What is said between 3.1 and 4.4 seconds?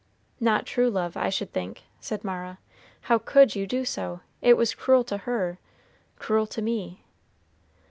could you do so?